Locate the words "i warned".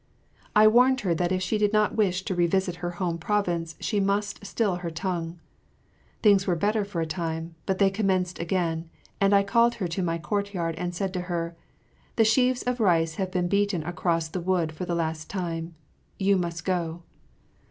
0.55-1.01